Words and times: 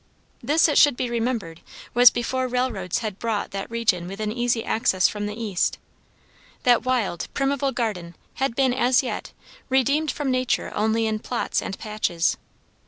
This, 0.41 0.67
it 0.67 0.79
should 0.79 0.97
be 0.97 1.11
remembered, 1.11 1.61
was 1.93 2.09
before 2.09 2.47
railroads 2.47 2.97
had 3.05 3.19
brought 3.19 3.51
that 3.51 3.69
region 3.69 4.07
within 4.07 4.31
easy 4.31 4.65
access 4.65 5.07
from 5.07 5.27
the 5.27 5.39
east. 5.39 5.77
That 6.63 6.83
wild, 6.83 7.27
primeval 7.35 7.71
garden 7.71 8.15
had 8.41 8.55
been, 8.55 8.73
as 8.73 9.03
yet, 9.03 9.31
redeemed 9.69 10.09
from 10.09 10.31
nature 10.31 10.71
only 10.73 11.05
in 11.05 11.19
plots 11.19 11.61
and 11.61 11.77
patches. 11.77 12.37